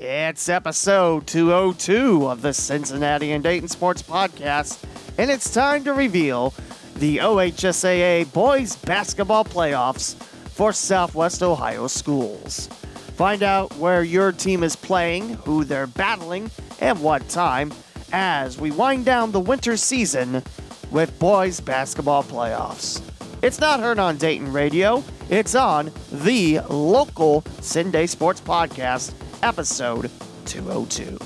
[0.00, 4.80] It's episode 202 of the Cincinnati and Dayton Sports Podcast,
[5.18, 6.54] and it's time to reveal
[6.94, 10.14] the OHSAA Boys Basketball Playoffs
[10.50, 12.68] for Southwest Ohio schools.
[13.16, 17.74] Find out where your team is playing, who they're battling, and what time
[18.12, 20.44] as we wind down the winter season
[20.92, 23.02] with boys basketball playoffs.
[23.42, 29.12] It's not heard on Dayton Radio, it's on the local Cin-Day Sports Podcast,
[29.42, 30.10] episode
[30.46, 31.16] 202.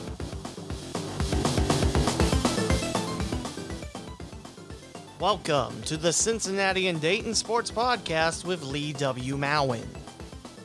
[5.18, 9.36] Welcome to the Cincinnati and Dayton Sports Podcast with Lee W.
[9.36, 9.86] Mowen.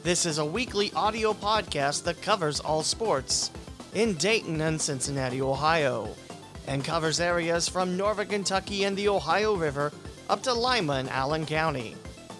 [0.03, 3.51] This is a weekly audio podcast that covers all sports
[3.93, 6.09] in Dayton and Cincinnati, Ohio,
[6.67, 9.93] and covers areas from northern Kentucky and the Ohio River
[10.29, 11.95] up to Lima and Allen County.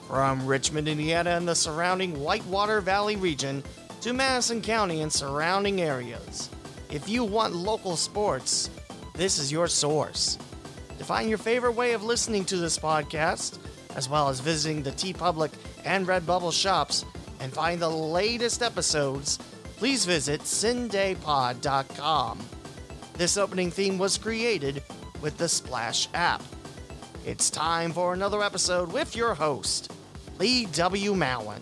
[0.07, 3.63] From Richmond, Indiana and the surrounding Whitewater Valley region
[4.01, 6.49] to Madison County and surrounding areas.
[6.91, 8.69] If you want local sports,
[9.13, 10.37] this is your source.
[10.99, 13.57] To find your favorite way of listening to this podcast,
[13.95, 15.51] as well as visiting the TeePublic
[15.85, 17.03] and Redbubble shops
[17.39, 19.37] and find the latest episodes,
[19.77, 22.39] please visit cindaypod.com.
[23.13, 24.83] This opening theme was created
[25.21, 26.43] with the Splash app.
[27.25, 29.91] It's time for another episode with your host,
[30.39, 31.13] Lee W.
[31.13, 31.61] Mowen.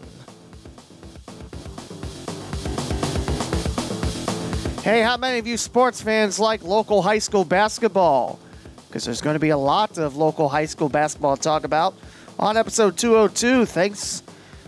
[4.86, 8.40] Hey, how many of you sports fans like local high school basketball?
[8.88, 11.96] Because there's going to be a lot of local high school basketball to talk about
[12.38, 13.66] on episode 202.
[13.66, 14.22] Thanks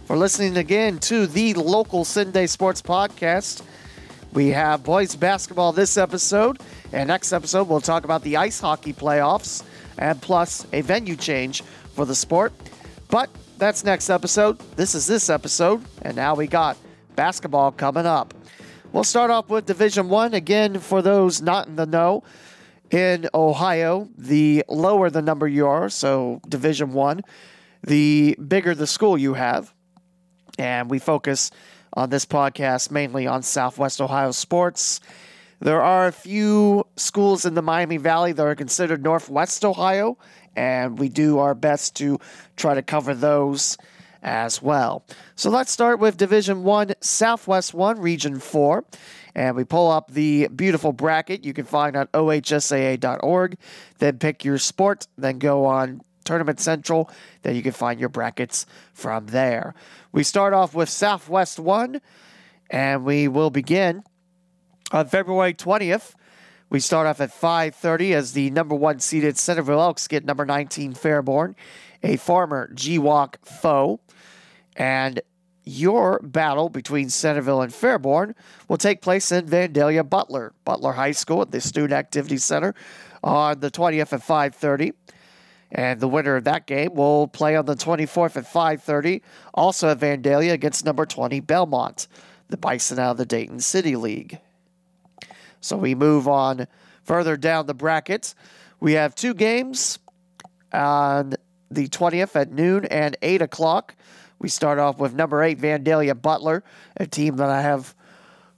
[0.05, 3.61] for listening again to the local Cin-Day Sports Podcast.
[4.33, 8.93] We have boys basketball this episode, and next episode we'll talk about the ice hockey
[8.93, 9.63] playoffs
[9.99, 11.61] and plus a venue change
[11.93, 12.53] for the sport.
[13.09, 13.29] But
[13.59, 14.57] that's next episode.
[14.77, 16.75] This is this episode, and now we got
[17.15, 18.33] basketball coming up.
[18.97, 22.23] We'll start off with Division One again for those not in the know.
[22.89, 27.21] In Ohio, the lower the number you are, so Division One,
[27.83, 29.71] the bigger the school you have,
[30.57, 31.51] and we focus
[31.93, 34.99] on this podcast mainly on Southwest Ohio sports.
[35.59, 40.17] There are a few schools in the Miami Valley that are considered Northwest Ohio,
[40.55, 42.19] and we do our best to
[42.55, 43.77] try to cover those
[44.21, 45.05] as well.
[45.35, 48.83] So let's start with Division 1, Southwest 1, Region 4.
[49.35, 53.57] And we pull up the beautiful bracket you can find on ohsaa.org.
[53.99, 57.09] Then pick your sport, then go on Tournament Central.
[57.43, 59.75] Then you can find your brackets from there.
[60.11, 62.01] We start off with Southwest 1,
[62.69, 64.03] and we will begin
[64.91, 66.13] on February 20th.
[66.69, 70.93] We start off at 5:30 as the number one seeded Centerville Elks get number 19
[70.95, 71.55] Fairborn,
[72.03, 73.99] a former GWOC foe.
[74.75, 75.21] And
[75.63, 78.33] your battle between Centerville and Fairborn
[78.69, 82.73] will take place in Vandalia Butler, Butler High School at the Student Activity Center
[83.23, 84.93] on the 20th at 5:30.
[85.69, 89.21] And the winner of that game will play on the 24th at 5:30,
[89.53, 92.07] also at Vandalia against number 20 Belmont,
[92.47, 94.39] the Bison out of the Dayton City League.
[95.59, 96.67] So we move on
[97.03, 98.33] further down the bracket.
[98.79, 99.99] We have two games
[100.71, 101.33] on
[101.69, 103.95] the 20th at noon and 8 o'clock.
[104.39, 106.63] We start off with number 8 Vandalia Butler,
[106.95, 107.95] a team that I have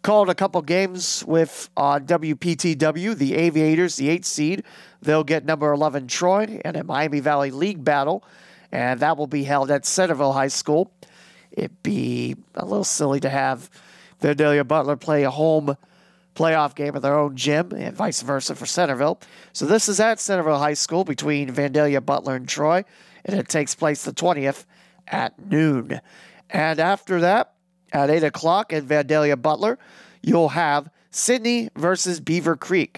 [0.01, 4.63] called a couple games with on WPTW, the Aviators, the 8th seed.
[5.01, 8.23] They'll get number 11 Troy and a Miami Valley League battle,
[8.71, 10.91] and that will be held at Centerville High School.
[11.51, 13.69] It'd be a little silly to have
[14.21, 15.75] Vandalia Butler play a home
[16.39, 19.19] playoff game at their own gym and vice versa for Centerville.
[19.51, 22.85] So this is at Centerville High School between Vandalia, Butler, and Troy,
[23.25, 24.65] and it takes place the 20th
[25.07, 25.99] at noon.
[26.49, 27.53] And after that,
[27.91, 29.77] at 8 o'clock at Vandalia Butler,
[30.21, 32.97] you'll have Sidney versus Beavercreek,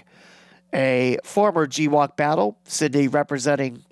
[0.73, 2.57] a former GWOC battle.
[2.65, 3.83] Sidney representing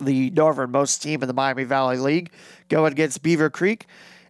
[0.00, 2.30] the northernmost team in the Miami Valley League
[2.68, 3.82] going against Beavercreek.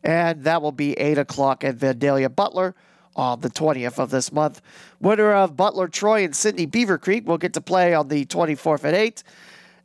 [0.02, 2.74] And that will be 8 o'clock at Vandalia Butler
[3.16, 4.60] on the 20th of this month.
[5.00, 8.94] Winner of Butler Troy and Sidney Beavercreek will get to play on the 24th at
[8.94, 9.22] 8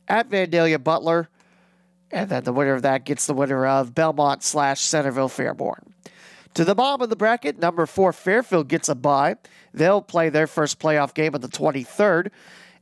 [0.08, 1.28] at Vandalia Butler.
[2.10, 5.92] And then the winner of that gets the winner of Belmont slash Centerville Fairborn.
[6.54, 9.36] To the bottom of the bracket, number four Fairfield gets a bye.
[9.74, 12.30] They'll play their first playoff game on the 23rd.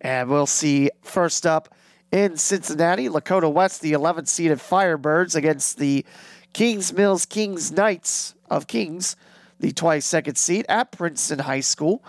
[0.00, 1.74] And we'll see first up
[2.12, 6.04] in Cincinnati, Lakota West, the 11th seeded Firebirds against the
[6.52, 9.16] Kings Mills Kings Knights of Kings,
[9.64, 12.04] the 22nd seat at Princeton High School.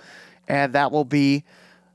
[0.45, 1.45] And that will be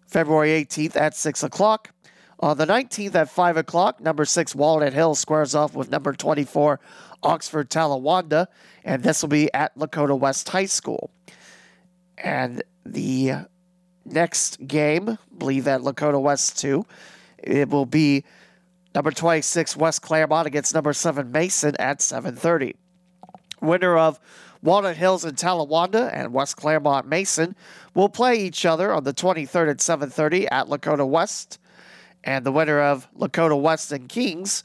[0.06, 1.90] February 18th at 6 o'clock.
[2.38, 6.80] On the 19th at 5 o'clock, number 6 Walnut Hill squares off with number 24
[7.22, 8.46] Oxford Talawanda,
[8.82, 11.10] and this will be at Lakota West High School.
[12.16, 13.32] And the
[14.06, 16.86] next game, believe at Lakota West 2,
[17.36, 18.24] it will be
[18.94, 22.76] number 26 West Clermont against number 7 Mason at 7:30.
[23.60, 24.18] Winner of
[24.62, 27.56] Walnut Hills and Talawanda and West Clermont Mason
[27.94, 31.58] will play each other on the 23rd at 7:30 at Lakota West,
[32.22, 34.62] and the winner of Lakota West and Kings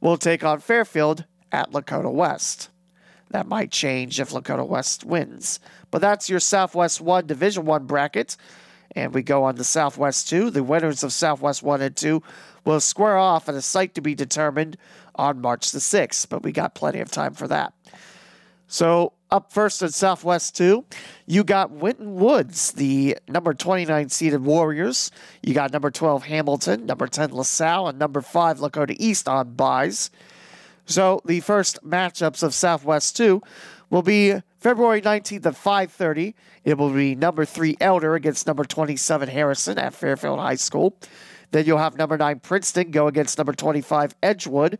[0.00, 2.70] will take on Fairfield at Lakota West.
[3.30, 5.60] That might change if Lakota West wins.
[5.90, 8.36] But that's your Southwest 1 Division 1 bracket.
[8.96, 10.50] And we go on to Southwest 2.
[10.50, 12.22] The winners of Southwest 1 and 2
[12.64, 14.78] will square off at a site to be determined
[15.14, 17.74] on March the 6th, but we got plenty of time for that.
[18.66, 20.84] So, up first in Southwest 2,
[21.26, 25.10] you got Winton Woods, the number 29 seeded Warriors.
[25.42, 30.10] You got number 12 Hamilton, number 10 LaSalle, and number 5 Lakota East on buys.
[30.86, 33.42] So, the first matchups of Southwest 2
[33.90, 36.34] will be February 19th at 5:30.
[36.64, 40.96] It will be number 3 Elder against number 27 Harrison at Fairfield High School.
[41.50, 44.78] Then you'll have number 9 Princeton go against number 25 Edgewood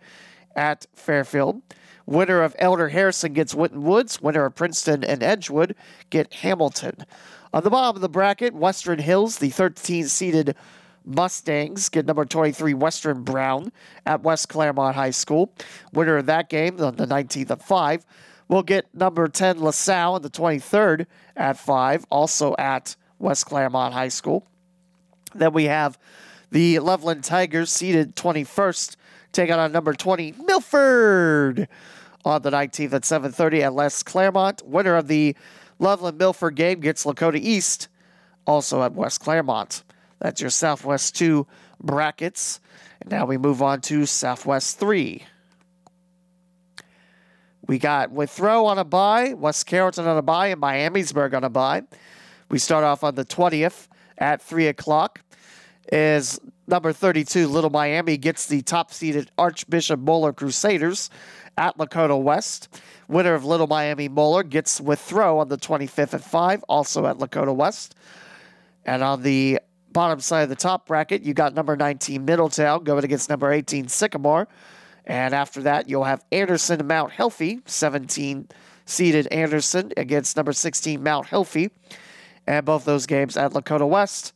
[0.57, 1.63] at Fairfield.
[2.09, 4.23] Winner of Elder Harrison gets Winton Woods.
[4.23, 5.75] Winner of Princeton and Edgewood
[6.09, 7.05] get Hamilton.
[7.53, 10.57] On the bottom of the bracket, Western Hills, the 13 seeded
[11.05, 13.73] Mustangs get number 23 Western Brown
[14.07, 15.53] at West Clermont High School.
[15.93, 18.07] Winner of that game on the 19th of 5
[18.49, 21.05] will get number 10 LaSalle on the 23rd
[21.37, 24.47] at 5, also at West Clermont High School.
[25.35, 25.99] Then we have
[26.51, 28.97] the Loveland Tigers seated 21st,
[29.39, 31.69] taking on number 20 Milford
[32.25, 34.63] on the 19th at 7:30 at West Clermont.
[34.67, 35.37] Winner of the
[35.79, 37.87] Loveland Milford game gets Lakota East,
[38.49, 39.85] also at West Clermont.
[40.19, 41.47] That's your Southwest 2
[41.81, 42.59] brackets.
[43.01, 45.25] And now we move on to Southwest 3.
[47.69, 51.51] We got Withrow on a bye, West Carrollton on a bye, and Miamisburg on a
[51.51, 51.85] bye.
[52.51, 53.87] We start off on the 20th
[54.17, 55.21] at 3 o'clock.
[55.93, 61.11] Is number 32 Little Miami gets the top seeded Archbishop Moeller Crusaders
[61.57, 62.69] at Lakota West.
[63.09, 67.55] Winner of Little Miami Moeller gets Withrow on the 25th at 5, also at Lakota
[67.55, 67.95] West.
[68.85, 69.61] And on the
[69.93, 73.89] bottom side of the top bracket, you got number 19 Middletown going against number 18
[73.89, 74.47] Sycamore.
[75.07, 78.49] And after that, you'll have Anderson and Mount Healthy, 17
[78.85, 81.71] seeded Anderson against number 16 Mount Healthy.
[82.47, 84.33] And both those games at Lakota West.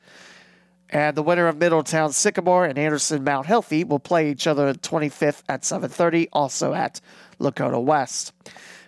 [0.93, 4.79] And the winner of Middletown Sycamore and Anderson Mount Healthy will play each other the
[4.79, 7.01] 25th at 7:30, also at
[7.41, 8.35] Lakota West.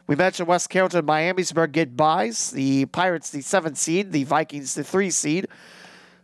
[0.07, 2.51] We mentioned West Carrollton, Miamisburg get buys.
[2.51, 5.49] The Pirates, the seventh seed, the Vikings, the three seed.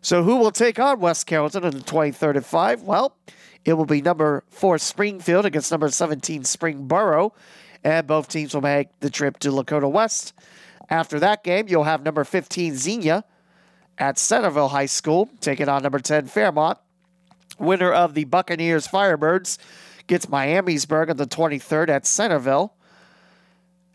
[0.02, 2.82] So who will take on West Carrollton on the 23rd at 5?
[2.82, 3.16] Well,
[3.64, 7.32] it will be number 4 Springfield against number 17 Springboro,
[7.82, 10.34] and both teams will make the trip to Lakota West.
[10.90, 13.24] After that game, you'll have number 15 Xenia
[14.00, 16.78] at Centerville High School, taking on number 10 Fairmont.
[17.58, 19.58] Winner of the Buccaneers Firebirds
[20.06, 22.72] gets Miamisburg on the 23rd at Centerville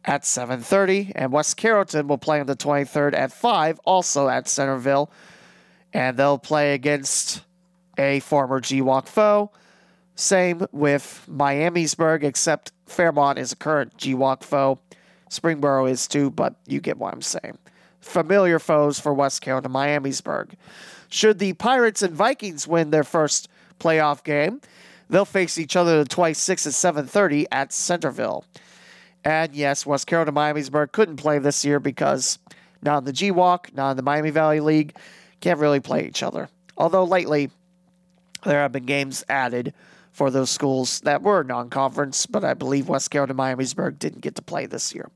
[0.06, 5.10] at 7:30, and West Carrollton will play on the 23rd at 5, also at Centerville,
[5.92, 7.42] and they'll play against
[7.98, 9.52] a former GWOC foe.
[10.14, 14.80] Same with Miamisburg, except Fairmont is a current GWOC foe.
[15.32, 17.58] Springboro is too, but you get what I'm saying
[18.06, 20.54] familiar foes for West Carrollton Miamisburg.
[21.10, 24.62] Should the Pirates and Vikings win their first playoff game,
[25.10, 28.46] they'll face each other the 26th at 7:30 at Centerville.
[29.24, 32.38] And yes, West Carrollton Miamisburg couldn't play this year because
[32.82, 34.96] not in the GWOC, not in the Miami Valley League,
[35.42, 36.48] can't really play each other.
[36.78, 37.50] Although lately
[38.44, 39.74] there have been games added
[40.12, 44.42] for those schools that were non-conference, but I believe West Carrollton Miamisburg didn't get to
[44.42, 45.10] play this year.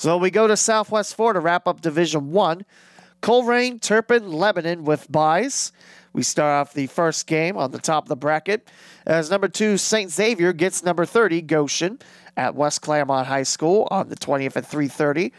[0.00, 2.64] So we go to Southwest 4 to wrap up Division 1.
[3.20, 5.72] Colerain, Turpin, Lebanon with buys.
[6.14, 8.66] We start off the first game on the top of the bracket
[9.04, 10.10] as number two St.
[10.10, 11.98] Xavier gets number 30 Goshen
[12.34, 15.32] at West Clermont High School on the 20th at 3:30.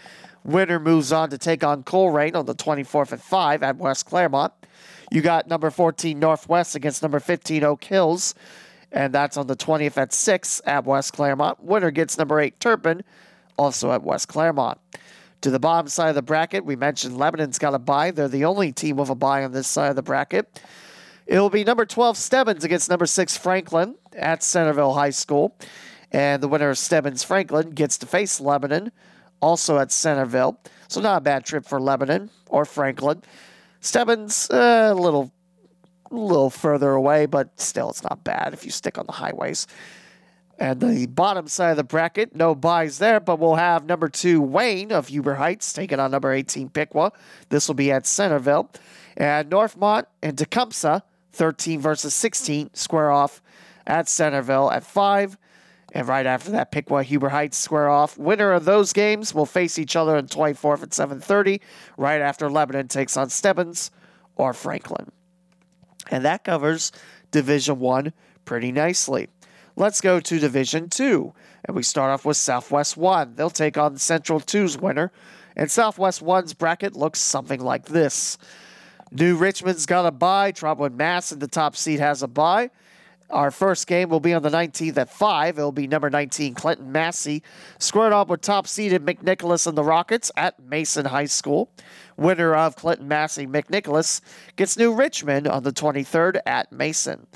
[0.44, 4.54] Winner moves on to take on Colerain on the 24th at 5 at West Clermont.
[5.10, 8.36] You got number 14 Northwest against number 15 Oak Hills,
[8.92, 11.64] and that's on the 20th at 6 at West Clermont.
[11.64, 13.02] Winner gets number 8 Turpin
[13.58, 14.80] also at West Clermont.
[15.42, 18.12] To the bottom side of the bracket, we mentioned Lebanon's got a bye.
[18.12, 20.62] They're the only team with a bye on this side of the bracket.
[21.26, 25.56] It will be number 12 Stebbins against number 6 Franklin at Centerville High School.
[26.12, 28.92] And the winner of Stebbins Franklin gets to face Lebanon,
[29.40, 30.60] also at Centerville.
[30.90, 33.24] So not a bad trip for Lebanon or Franklin.
[33.80, 35.32] Stebbins uh, a little,
[36.12, 39.68] a little further away, but still it's not bad if you stick on the highways.
[40.62, 44.40] And the bottom side of the bracket, no buys there, but we'll have number two
[44.40, 47.14] Wayne of Huber Heights taking on number 18 Piqua.
[47.50, 48.70] This will be at Centerville.
[49.18, 51.02] And Northmont and Tecumseh,
[51.32, 53.42] 13 versus 16, square off
[53.88, 55.36] at Centerville at 5.
[55.94, 58.16] And right after that, Piqua Huber Heights square off.
[58.20, 61.60] Winner of those games will face each other in 24th at 7:30.
[61.98, 63.90] Right after Lebanon takes on Stebbins
[64.36, 65.12] or Franklin.
[66.12, 66.92] And that covers
[67.32, 68.14] Division 1
[68.46, 69.28] pretty nicely.
[69.76, 71.34] Let's go to Division 2.
[71.66, 73.36] And we start off with Southwest 1.
[73.36, 75.12] They'll take on Central 2's winner.
[75.56, 78.38] And Southwest 1's bracket looks something like this.
[79.12, 80.52] New Richmond's got a bye.
[80.52, 82.72] Trotwood Madison the top seed has a bye.
[83.30, 85.58] Our first game will be on the 19th at 5.
[85.58, 87.44] It'll be number 19, Clinton Massie,
[87.80, 91.70] squared off with top seeded McNicholas and the Rockets at Mason High School.
[92.18, 94.20] Winner of Clinton Massie McNicholas
[94.58, 97.28] gets New Richmond on the 23rd at Mason.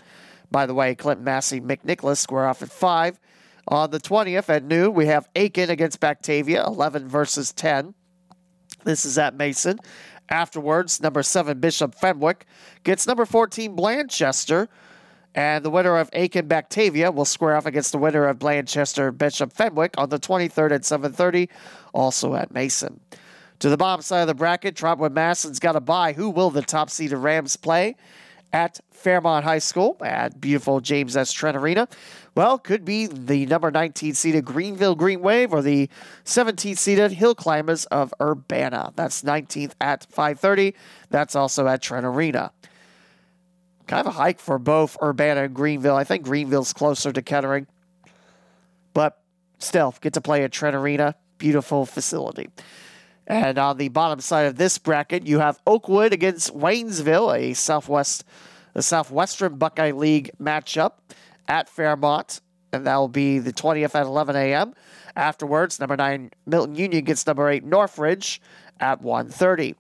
[0.52, 3.20] By the way, Clinton Massie, McNicholas square off at 5.
[3.68, 7.94] On the 20th at noon, we have Aiken against Batavia, 11 versus 10.
[8.84, 9.80] This is at Mason.
[10.30, 12.46] Afterwards, number 7 Bishop Fenwick
[12.84, 14.68] gets number 14 Blanchester
[15.36, 19.52] and the winner of Aiken Batavia will square off against the winner of Blanchester Bishop
[19.52, 21.50] Fenwick on the 23rd at 7:30,
[21.94, 23.02] also at Mason.
[23.60, 26.14] To the bottom side of the bracket, Trotwood Madison's got a bye.
[26.14, 27.96] Who will the top seeded Rams play?
[28.56, 31.34] At Fairmont High School at beautiful James S.
[31.34, 31.90] Trent Arena.
[32.36, 35.90] Well, could be the number 19 seeded Greenville Green Wave or the
[36.24, 38.94] 17 seeded Hill Climbers of Urbana.
[38.96, 40.74] That's 19th at 5:30.
[41.10, 42.54] That's also at Trent Arena
[43.88, 45.96] kind of a hike for both Urbana and Greenville.
[45.96, 47.68] I think Greenville's closer to Kettering,
[48.94, 49.22] but
[49.60, 51.16] still get to play at Trent Arena.
[51.38, 52.50] Beautiful facility.
[53.28, 58.24] And on the bottom side of this bracket, you have Oakwood against Waynesville, a Southwest,
[58.74, 60.94] the Southwestern Buckeye League matchup
[61.48, 62.42] at Fairmont,
[62.72, 64.74] and that will be the 20th at 11 a.m.
[65.16, 68.42] Afterwards, number nine Milton Union gets number eight Northridge
[68.80, 69.76] at 1:30.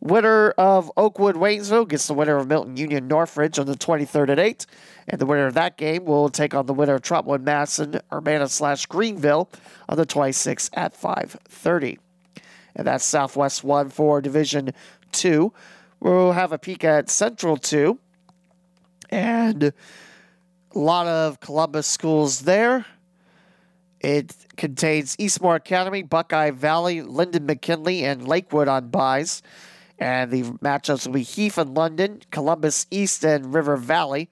[0.00, 4.38] Winner of Oakwood Waynesville gets the winner of Milton Union Northridge on the 23rd at
[4.38, 4.66] 8.
[5.08, 8.48] And the winner of that game will take on the winner of Trotwood Madison Urbana
[8.48, 9.48] slash Greenville
[9.88, 11.98] on the 26th at 5.30.
[12.76, 14.72] And that's Southwest 1 for Division
[15.12, 15.52] 2.
[15.98, 17.98] We'll have a peek at Central 2.
[19.10, 19.72] And a
[20.78, 22.84] lot of Columbus schools there.
[24.00, 29.42] It contains Eastmoor Academy, Buckeye Valley, Linden McKinley, and Lakewood on buys.
[29.98, 34.28] And the matchups will be Heath and London, Columbus East and River Valley,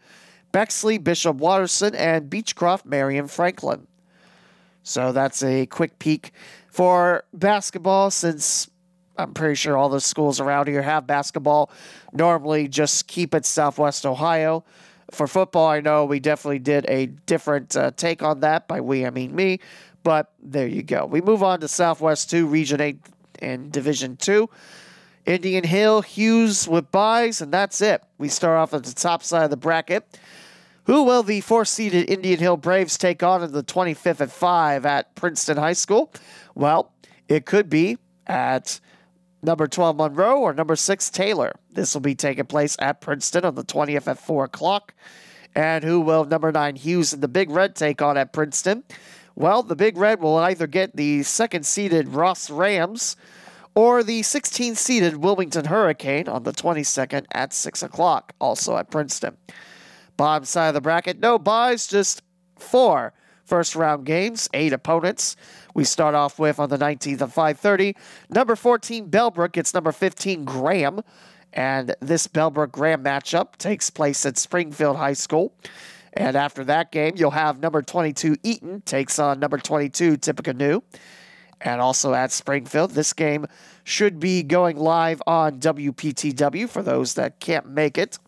[0.52, 3.86] Bexley, Bishop Watterson, and Beechcroft, Marion Franklin.
[4.82, 6.32] So that's a quick peek
[6.74, 8.68] for basketball since
[9.16, 11.70] I'm pretty sure all the schools around here have basketball.
[12.12, 14.64] Normally, just keep it Southwest Ohio.
[15.12, 18.66] For football, I know we definitely did a different uh, take on that.
[18.66, 19.60] By we, I mean me.
[20.02, 21.06] But there you go.
[21.06, 22.98] We move on to Southwest 2, Region 8
[23.38, 24.50] and Division 2.
[25.26, 28.02] Indian Hill, Hughes with buys, and that's it.
[28.18, 30.18] We start off at the top side of the bracket.
[30.84, 34.84] Who will the four seeded Indian Hill Braves take on in the 25th at 5
[34.84, 36.12] at Princeton High School?
[36.54, 36.92] Well,
[37.28, 38.80] it could be at
[39.42, 41.52] number 12 Monroe or number 6 Taylor.
[41.70, 44.94] This will be taking place at Princeton on the 20th at 4 o'clock.
[45.54, 48.84] And who will number 9 Hughes and the Big Red take on at Princeton?
[49.36, 53.16] Well, the Big Red will either get the second seeded Ross Rams
[53.74, 59.36] or the 16 seeded Wilmington Hurricane on the 22nd at 6 o'clock, also at Princeton.
[60.16, 62.22] Bottom side of the bracket, no buys, just
[62.56, 63.12] four
[63.44, 65.36] first round games, eight opponents.
[65.74, 67.96] We start off with on the 19th at 5:30.
[68.30, 71.02] Number 14 Bellbrook gets number 15 Graham,
[71.52, 75.52] and this Bellbrook Graham matchup takes place at Springfield High School.
[76.12, 80.82] And after that game, you'll have number 22 Eaton takes on number 22 Tippecanoe
[81.60, 82.92] and also at Springfield.
[82.92, 83.46] This game
[83.82, 88.18] should be going live on WPTW for those that can't make it.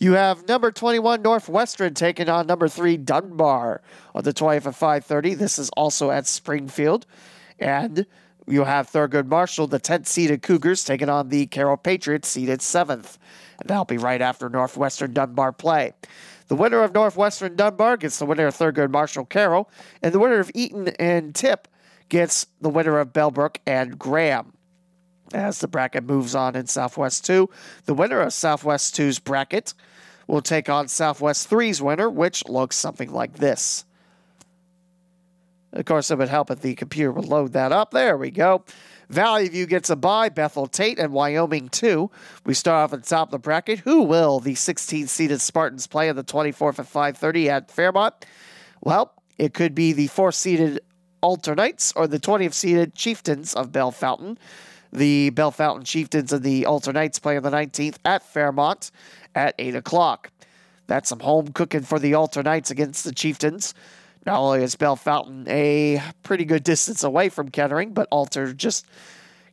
[0.00, 3.82] You have number 21 Northwestern taking on number 3 Dunbar
[4.14, 5.34] on the 20th at 5:30.
[5.34, 7.04] This is also at Springfield.
[7.58, 8.06] And
[8.46, 13.18] you have Thurgood Marshall, the 10th seeded Cougars, taking on the Carroll Patriots, seeded 7th.
[13.58, 15.94] And that'll be right after Northwestern Dunbar play.
[16.46, 19.68] The winner of Northwestern Dunbar gets the winner of Thurgood Marshall Carroll,
[20.00, 21.66] and the winner of Eaton and Tip
[22.08, 24.52] gets the winner of Bellbrook and Graham.
[25.34, 27.50] As the bracket moves on in Southwest 2,
[27.84, 29.74] the winner of Southwest 2's bracket
[30.26, 33.84] will take on Southwest 3's winner, which looks something like this.
[35.72, 37.90] Of course, it would help if the computer would load that up.
[37.90, 38.64] There we go.
[39.10, 40.28] Valley View gets a bye.
[40.28, 42.10] Bethel Tate and Wyoming 2.
[42.44, 43.80] We start off at the top of the bracket.
[43.80, 48.14] Who will the 16 seeded Spartans play on the 24th at 5:30 at Fairmont?
[48.82, 50.80] Well, it could be the fourth seeded
[51.20, 54.38] Alter Knights or the 20th seeded Chieftains of Bellefontaine.
[54.92, 58.90] The Bellefontaine Chieftains and the Alter Knights play on the 19th at Fairmont
[59.34, 60.30] at 8 o'clock.
[60.86, 63.74] That's some home cooking for the Alter Knights against the Chieftains.
[64.24, 68.86] Not only is Bellefontaine a pretty good distance away from Kettering, but Alter just,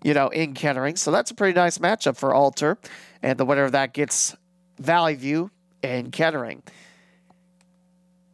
[0.03, 0.95] you know, in Kettering.
[0.95, 2.77] So that's a pretty nice matchup for Alter.
[3.21, 4.35] And the winner of that gets
[4.79, 5.51] Valley View
[5.83, 6.63] and Kettering.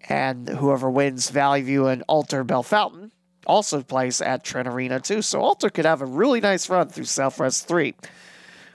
[0.07, 3.10] And whoever wins Valley View and Alter Bellefontaine
[3.45, 5.21] also plays at Trent Arena too.
[5.21, 7.93] So Alter could have a really nice run through Southwest 3.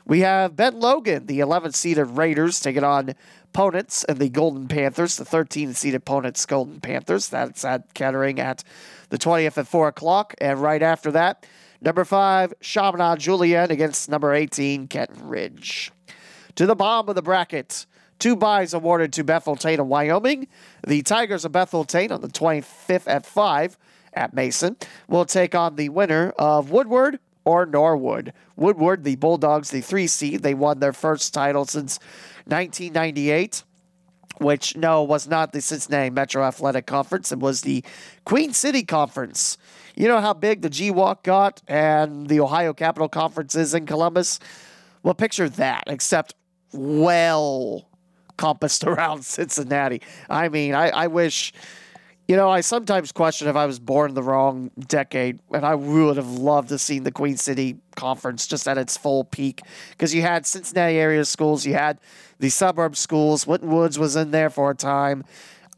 [0.04, 3.14] We have Ben Logan, the 11th seeded Raiders, taking on
[3.52, 7.28] opponents and the Golden Panthers, the 13th seeded opponents, Golden Panthers.
[7.28, 8.62] That's at Kettering at
[9.08, 10.35] the 20th at 4 o'clock.
[10.40, 11.46] And right after that,
[11.80, 15.90] number 5, Chaminade Julienne against number 18, Kenton Ridge.
[16.54, 17.87] To the bottom of the bracket,
[18.18, 20.49] Two buys awarded to Bellefontaine of Wyoming.
[20.87, 23.76] The Tigers of Bellefontaine on the 25th at 5
[24.16, 24.76] at Mason
[25.08, 28.32] will take on the winner of Woodward or Norwood.
[28.56, 30.42] Woodward, the Bulldogs, the three seed.
[30.42, 31.99] They won their first title since
[32.46, 33.62] 1998
[34.38, 37.32] which no was not the Cincinnati Metro Athletic Conference.
[37.32, 37.82] It was the
[38.25, 39.56] Queen City Conference.
[39.94, 44.38] You know how big the GWOC got and the Ohio Capital Conference is in Columbus?
[45.02, 46.35] Well, picture that, except
[46.73, 47.88] well
[48.37, 50.02] compassed around Cincinnati.
[50.28, 51.52] I mean, I, I wish,
[52.28, 55.76] you know, I sometimes question if I was born in the wrong decade, and I
[55.76, 60.12] would have loved to see the Queen City Conference just at its full peak because
[60.14, 62.00] you had Cincinnati area schools, you had
[62.40, 63.47] the suburb schools.
[63.47, 65.25] Winton Woods was in there for a time.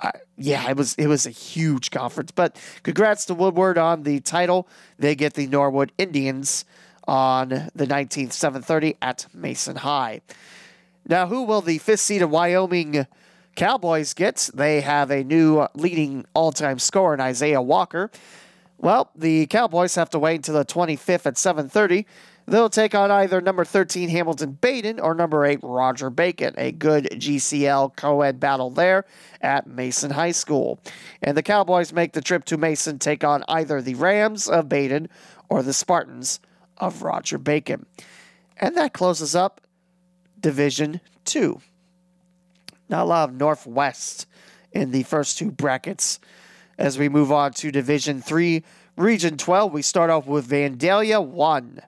[0.00, 2.30] Uh, yeah, it was it was a huge conference.
[2.30, 4.68] But congrats to Woodward on the title.
[4.98, 6.64] They get the Norwood Indians
[7.06, 10.22] on the 19th, 7:30 at Mason High.
[11.06, 13.06] Now, who will the fifth seed of Wyoming
[13.58, 14.50] Cowboys get?
[14.54, 18.08] They have a new uh, leading all-time scorer in Isaiah Walker.
[18.78, 22.04] Well, the Cowboys have to wait until the 25th at 7:30.
[22.46, 26.54] They'll take on either number 13 Hamilton Badin or number 8 Roger Bacon.
[26.56, 29.04] A good GCL co-ed battle there
[29.40, 30.78] at Mason High School.
[31.20, 35.08] And the Cowboys make the trip to Mason, take on either the Rams of Badin
[35.48, 36.38] or the Spartans
[36.76, 37.86] of Roger Bacon.
[38.56, 39.60] And that closes up
[40.40, 41.60] Division 2.
[42.88, 44.26] Now, a lot of Northwest
[44.72, 46.20] in the first two brackets.
[46.78, 48.62] As we move on to Division 3,
[48.96, 51.82] Region 12, we start off with Vandalia 1.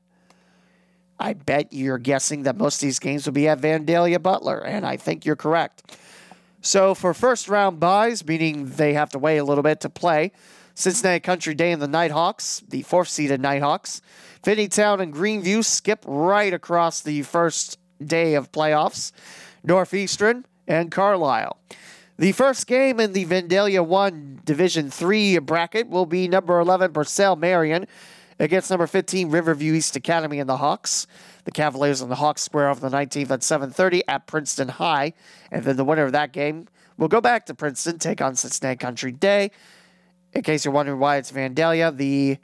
[1.19, 4.87] I bet you're guessing that most of these games will be at Vandalia Butler, and
[4.87, 5.97] I think you're correct.
[6.63, 10.33] So, for first round buys, meaning they have to wait a little bit to play,
[10.75, 14.01] Cincinnati Country Day and the Nighthawks, the fourth seeded Nighthawks.
[14.43, 19.13] Finneytown and Greeneview skip right across the first day of playoffs.
[19.63, 21.59] Northeastern and Carlisle.
[22.17, 27.35] The first game in the Vandalia 1 Division 3 bracket will be number 11 Purcell
[27.35, 27.87] Marian
[28.39, 31.07] against number 15 Riverview East Academy and the Hawks.
[31.45, 35.15] The Cavaliers and the Hawks square off the 19th at 7:30 at Princeton High,
[35.51, 38.77] and then the winner of that game will go back to Princeton, take on Cincinnati
[38.77, 39.51] Country Day.
[40.33, 42.39] In case you're wondering why it's Vandalia, the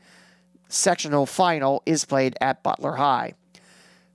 [0.69, 3.35] sectional final is played at Butler High.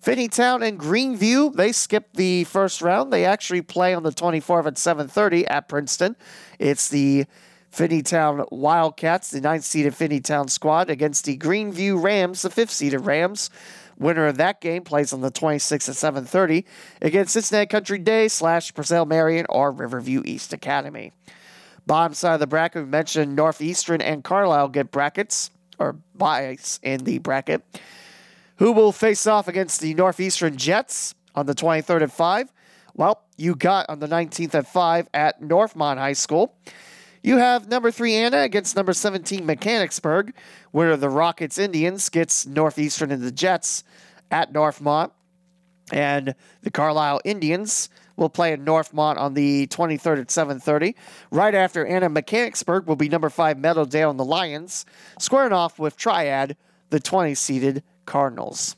[0.04, 3.14] Finneytown and Greeneview, they skipped the first round.
[3.14, 6.16] They actually play on the 24th at 7:30 at Princeton.
[6.58, 7.26] It's the
[7.72, 13.52] Finneytown Wildcats, the ninth-seeded Finneytown squad, against the Greeneview Rams, the fifth-seeded Rams.
[13.98, 16.66] Winner of that game plays on the 26th at 7:30
[17.00, 21.14] against Cincinnati Country Day slash Purcell Marian or Riverview East Academy.
[21.86, 27.04] Bottom side of the bracket, we mentioned Northeastern and Carlisle get brackets or buys in
[27.04, 27.64] the bracket.
[28.62, 32.54] Who will face off against the Northeastern Jets on the 23rd at 5?
[32.93, 36.56] Well, you got on the 19th at 5 at Northmont High School.
[37.24, 40.36] You have number three Anna against number 17 Mechanicsburg,
[40.69, 43.84] where the Rockets Indians gets Northeastern and the Jets
[44.30, 45.10] at Northmont.
[45.91, 50.93] And the Carlisle Indians will play at Northmont on the 23rd at 7:30.
[51.32, 54.86] Right after Anna Mechanicsburg will be number five Meadowdale and the Lions,
[55.17, 56.56] squaring off with Triad,
[56.91, 58.76] the 20-seeded Cardinals.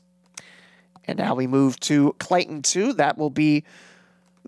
[1.06, 2.92] And now we move to Clayton 2.
[2.92, 3.64] That will be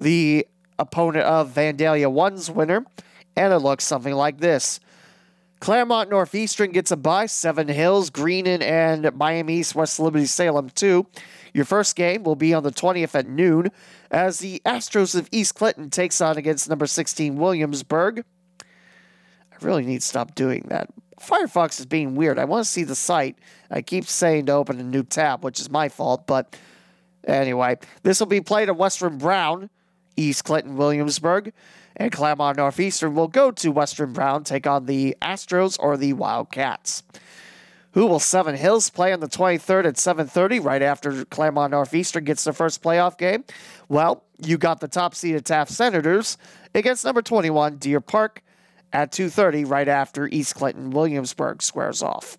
[0.00, 0.46] the
[0.78, 2.86] opponent of Vandalia 1's winner
[3.36, 4.78] and it looks something like this.
[5.58, 7.26] Clermont Northeastern gets a bye.
[7.26, 11.04] Seven Hills, Greenon, and Miami East West Liberty Salem 2.
[11.52, 13.72] Your first game will be on the 20th at noon
[14.08, 18.24] as the Astros of East Clinton takes on against number 16 Williamsburg.
[18.60, 20.90] I really need to stop doing that.
[21.20, 22.38] Firefox is being weird.
[22.38, 23.38] I want to see the site.
[23.70, 26.56] I keep saying to open a new tab, which is my fault, but
[27.26, 29.70] anyway, this will be played at Western Brown,
[30.16, 31.52] East Clinton, Williamsburg.
[31.98, 37.02] And Clermont Northeastern will go to Western Brown, take on the Astros or the Wildcats.
[37.92, 42.44] Who will Seven Hills play on the 23rd at 7:30 right after Clermont Northeastern gets
[42.44, 43.44] their first playoff game?
[43.88, 46.36] Well, you got the top seed seeded Taft Senators
[46.74, 48.42] against number 21 Deer Park
[48.92, 52.38] at 2:30 right after East Clinton Williamsburg squares off.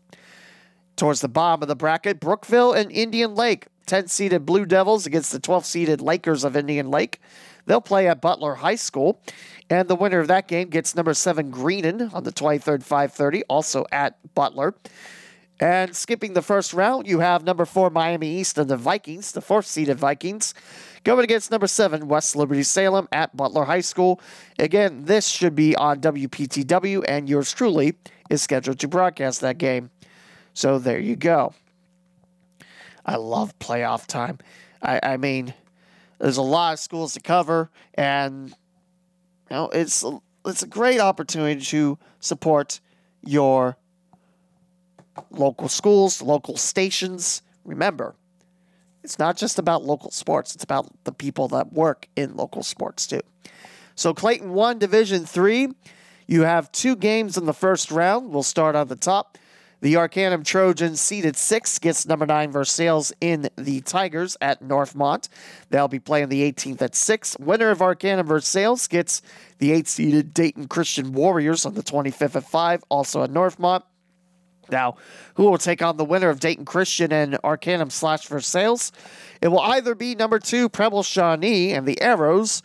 [0.96, 5.32] Towards the bottom of the bracket, Brookville and Indian Lake, 10 seeded Blue Devils against
[5.32, 7.22] the 12 seeded Lakers of Indian Lake.
[7.66, 9.22] They'll play at Butler High School,
[9.70, 13.86] and the winner of that game gets number 7 Greenon on the 23rd 5:30 also
[13.92, 14.74] at Butler.
[15.60, 19.42] And skipping the first round, you have number four Miami East and the Vikings, the
[19.42, 20.54] fourth seeded Vikings,
[21.04, 24.22] going against number seven West Liberty Salem at Butler High School.
[24.60, 27.96] Again, this should be on WPTW, and yours truly
[28.30, 29.90] is scheduled to broadcast that game.
[30.54, 31.54] So there you go.
[33.04, 34.38] I love playoff time.
[34.82, 35.56] I, I mean,
[36.20, 40.04] there's a lot of schools to cover, and you know it's
[40.46, 42.80] it's a great opportunity to support
[43.24, 43.78] your
[45.32, 47.42] local schools, local stations.
[47.66, 48.16] Remember,
[49.04, 53.08] it's not just about local sports, it's about the people that work in local sports
[53.08, 53.22] too.
[53.96, 55.70] So Clayton won Division 3,
[56.28, 58.32] you have two games in the first round.
[58.32, 59.38] We'll start on the top.
[59.80, 65.30] The Arcanum Trojans seeded six gets number nine Versailles in the Tigers at Northmont.
[65.70, 67.38] They'll be playing the 18th at six.
[67.40, 69.22] Winner of Arcanum Versailles gets
[69.60, 73.84] the eight seeded Dayton Christian Warriors on the 25th at five, also at Northmont.
[74.70, 74.98] Now,
[75.36, 78.92] who will take on the winner of Dayton Christian and Arcanum slash Versailles.
[79.42, 82.62] It will either be number two Preble Shawnee and the Arrows,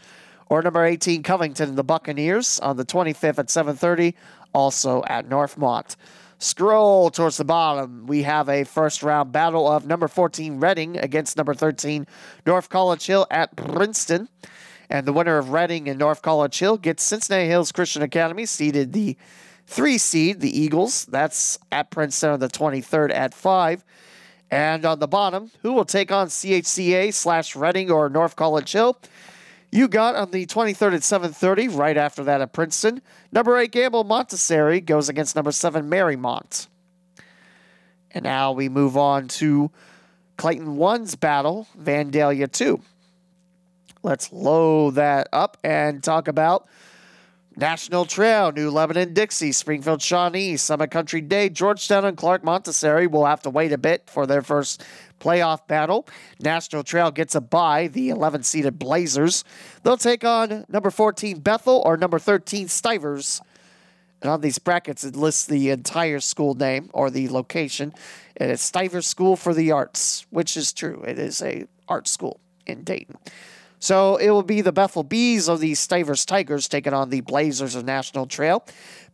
[0.49, 4.15] or number 18 Covington and the Buccaneers on the 25th at 7:30,
[4.53, 5.97] also at Northmont.
[6.39, 8.07] Scroll towards the bottom.
[8.09, 12.07] We have a first round battle of number 14 Reading against number 13
[12.45, 14.29] North College Hill at Princeton.
[14.91, 18.93] And the winner of Reading and North College Hill gets Cincinnati Hills Christian Academy, seeded
[18.93, 19.17] the
[19.73, 21.07] three seed, the Eagles.
[21.07, 23.85] That's at Princeton on the 23rd at 5.
[24.51, 28.99] And on the bottom, who will take on CHCA slash Reading or North College Hill?
[29.71, 33.01] You got on the 23rd at 7.30, right after that at Princeton.
[33.33, 36.67] Number 8, Gamble Montessori goes against number 7, Marymount.
[38.11, 39.71] And now we move on to
[40.37, 42.83] Clayton 1's battle, Vandalia 2.
[44.03, 46.69] Let's load that up and talk about
[47.57, 53.27] National Trail, New Lebanon, Dixie, Springfield, Shawnee, Summit Country Day, Georgetown, and Clark Montessori will
[53.27, 54.83] have to wait a bit for their first
[55.21, 56.07] playoff battle.
[56.41, 59.45] National Trail gets a bye, the 11 seeded Blazers.
[59.83, 63.41] They'll take on number 14 Bethel or number 13 Stivers.
[64.23, 67.93] And on these brackets, it lists the entire school name or the location.
[68.37, 71.03] And it's Stivers School for the Arts, which is true.
[71.07, 73.17] It is a art school in Dayton.
[73.83, 77.75] So it will be the Bethel Bees of the Stivers Tigers taking on the Blazers
[77.75, 78.65] of National Trail.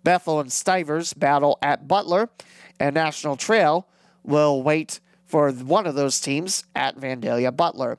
[0.05, 2.29] Bethel and Stivers battle at Butler,
[2.79, 3.89] and National Trail
[4.25, 7.97] will wait for one of those teams at Vandalia Butler.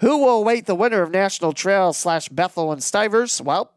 [0.00, 3.42] Who will await the winner of National Trail slash Bethel and Stivers?
[3.42, 3.74] Well,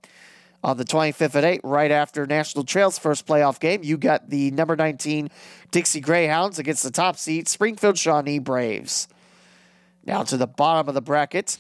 [0.64, 4.52] on the 25th at 8, right after National Trail's first playoff game, you got the
[4.52, 5.30] number 19
[5.72, 9.10] Dixie Greyhounds against the top seed Springfield Shawnee Braves.
[10.06, 11.60] Now to the bottom of the bracket.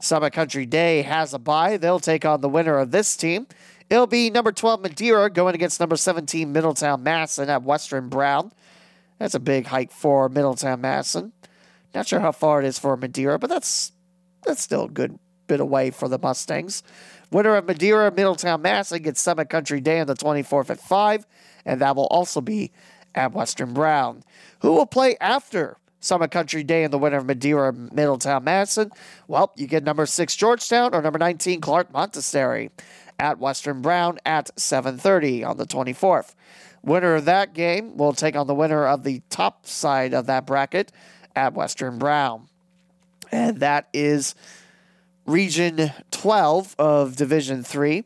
[0.00, 1.76] Summit Country Day has a bye.
[1.76, 3.46] They'll take on the winner of this team.
[3.90, 8.52] It'll be number 12 Madeira going against number 17 Middletown Madison at Western Brown.
[9.18, 11.32] That's a big hike for Middletown Madison.
[11.94, 13.92] Not sure how far it is for Madeira, but that's
[14.44, 16.82] that's still a good bit away for the Mustangs.
[17.30, 21.26] Winner of Madeira Middletown Madison gets Summit Country Day on the 24th at 5,
[21.64, 22.72] and that will also be
[23.14, 24.22] at Western Brown.
[24.60, 28.90] Who will play after Summit Country Day in the winner of Madeira Middletown Madison.
[29.26, 32.70] Well, you get number six Georgetown or number 19 Clark Montessori
[33.18, 36.34] at Western Brown at 7:30 on the 24th.
[36.82, 40.46] Winner of that game will take on the winner of the top side of that
[40.46, 40.92] bracket
[41.34, 42.48] at Western Brown.
[43.32, 44.34] And that is
[45.26, 48.04] Region 12 of Division 3.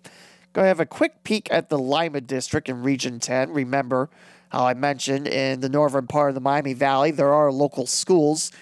[0.53, 3.53] Go have a quick peek at the Lima District in Region 10.
[3.53, 4.11] Remember,
[4.53, 8.53] how I mentioned in the northern part of the Miami Valley, there are local schools.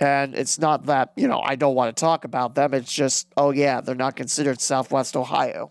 [0.00, 2.72] And it's not that, you know, I don't want to talk about them.
[2.72, 5.70] It's just, oh, yeah, they're not considered Southwest Ohio.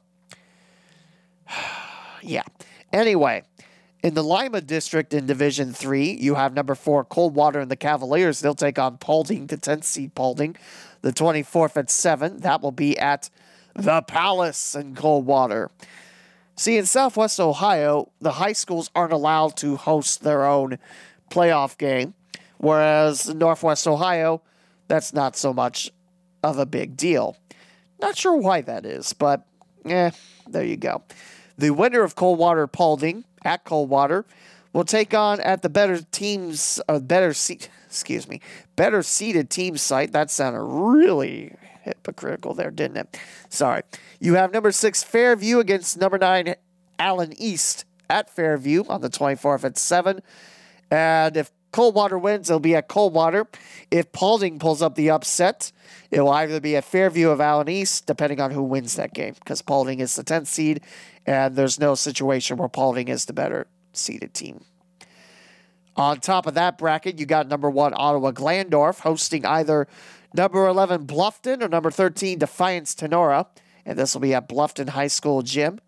[2.22, 2.44] yeah.
[2.94, 3.42] Anyway,
[4.04, 8.42] in the Lima District in Division 3, you have number 4 Coldwater and the Cavaliers.
[8.42, 10.56] They'll take on Paulding, the 10th seed Paulding,
[11.02, 12.42] the 24th at 7.
[12.42, 13.32] That will be at
[13.74, 15.72] the Palace in Coldwater.
[16.58, 20.80] See, in Southwest Ohio, the high schools aren't allowed to host their own
[21.30, 22.16] playoff game,
[22.58, 24.42] whereas in Northwest Ohio,
[24.88, 25.92] that's not so much
[26.44, 27.38] of a big deal.
[28.00, 29.46] Not sure why that is, but
[29.90, 30.12] Eh,
[30.48, 31.04] there you go.
[31.58, 34.26] The winner of Coldwater Paulding at Coldwater
[34.74, 38.42] will take on at the better teams, uh, better seat, excuse me,
[38.76, 40.12] better seated team site.
[40.12, 41.56] That sounded really
[41.88, 43.20] hypocritical there, didn't it?
[43.50, 43.82] Sorry.
[44.20, 46.56] You have number six Fairview against number nine
[47.00, 50.22] Allen East at Fairview on the 24th at 7.
[50.90, 53.48] And if Coldwater wins, it'll be at Coldwater.
[53.92, 55.72] If Paulding pulls up the upset,
[56.12, 59.36] it will either be at Fairview of Allen East, depending on who wins that game,
[59.36, 60.82] because Paulding is the 10th seed,
[61.26, 64.64] and there's no situation where Paulding is the better seeded team.
[65.98, 69.88] On top of that bracket, you got number one Ottawa Glandorf hosting either
[70.34, 73.48] number 11 Bluffton or number 13 Defiance Tinora,
[73.84, 75.80] and this will be at Bluffton High School gym.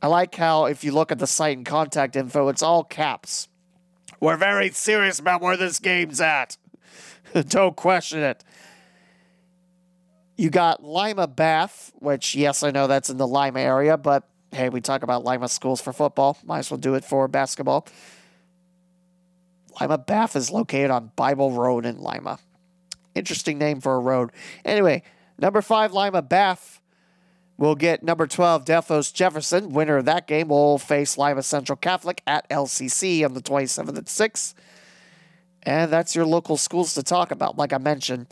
[0.00, 3.48] I like how if you look at the site and contact info, it's all caps.
[4.20, 6.56] We're very serious about where this game's at.
[7.48, 8.44] Don't question it.
[10.36, 14.68] You got Lima Bath, which, yes, I know that's in the Lima area, but hey,
[14.68, 16.38] we talk about Lima schools for football.
[16.44, 17.88] Might as well do it for basketball.
[19.80, 22.38] Lima Bath is located on Bible Road in Lima.
[23.14, 24.30] Interesting name for a road.
[24.64, 25.02] Anyway,
[25.38, 26.80] number five, Lima Bath
[27.58, 29.70] will get number 12, Delphos Jefferson.
[29.70, 34.08] Winner of that game will face Lima Central Catholic at LCC on the 27th at
[34.08, 34.54] 6.
[35.62, 37.56] And that's your local schools to talk about.
[37.56, 38.26] Like I mentioned,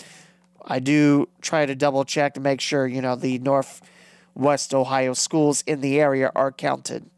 [0.64, 5.62] I do try to double check to make sure, you know, the Northwest Ohio schools
[5.66, 7.10] in the area are counted.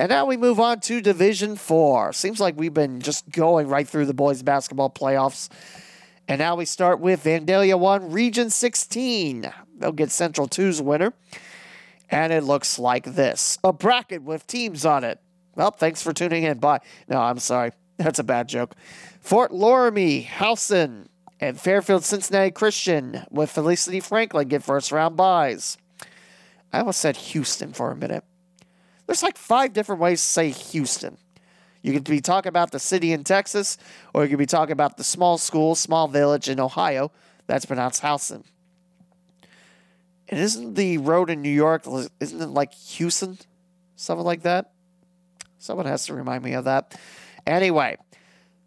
[0.00, 2.14] And now we move on to Division 4.
[2.14, 5.50] Seems like we've been just going right through the boys basketball playoffs.
[6.26, 9.52] And now we start with Vandalia 1, Region 16.
[9.76, 11.12] They'll get Central 2's winner.
[12.08, 15.20] And it looks like this a bracket with teams on it.
[15.54, 16.60] Well, thanks for tuning in.
[16.60, 16.80] Bye.
[17.06, 17.72] No, I'm sorry.
[17.98, 18.76] That's a bad joke.
[19.20, 21.10] Fort Loramie, Howson,
[21.40, 25.76] and Fairfield Cincinnati Christian with Felicity Franklin get first round buys.
[26.72, 28.24] I almost said Houston for a minute.
[29.10, 31.16] There's like five different ways to say Houston.
[31.82, 33.76] You could be talking about the city in Texas,
[34.14, 37.10] or you could be talking about the small school, small village in Ohio.
[37.48, 38.44] That's pronounced Howson.
[40.28, 41.88] And isn't the road in New York,
[42.20, 43.36] isn't it like Houston?
[43.96, 44.70] Something like that?
[45.58, 46.96] Someone has to remind me of that.
[47.48, 47.96] Anyway,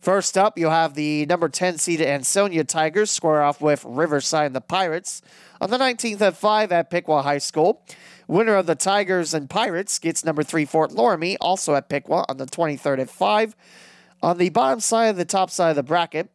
[0.01, 4.55] first up, you'll have the number 10 seeded Ansonia Tigers square off with Riverside and
[4.55, 5.21] the Pirates
[5.61, 7.81] on the 19th at 5 at Piqua High School.
[8.27, 12.37] Winner of the Tigers and Pirates gets number three Fort Loramie, also at Piqua on
[12.37, 13.55] the 23rd at 5.
[14.21, 16.29] On the bottom side of the top side of the bracket,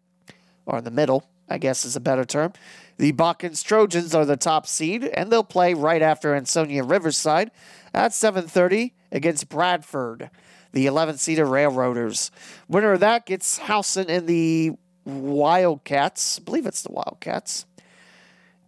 [0.66, 2.53] or in the middle, I guess is a better term,
[2.98, 7.51] the Botkins Trojans are the top seed, and they'll play right after Ansonia Riverside
[7.94, 10.31] at 7.30 against Bradford,
[10.72, 12.31] the 11th seed of Railroaders.
[12.68, 14.72] Winner of that gets Howson in the
[15.07, 16.38] Wildcats.
[16.38, 17.64] I believe it's the Wildcats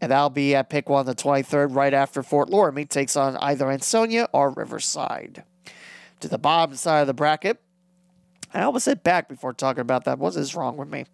[0.01, 4.29] and that'll be at Piqua the 23rd, right after Fort Loramie takes on either Ansonia
[4.33, 5.45] or Riverside.
[6.21, 7.61] To the bottom side of the bracket,
[8.53, 10.19] I almost hit back before talking about that.
[10.19, 11.05] What is wrong with me?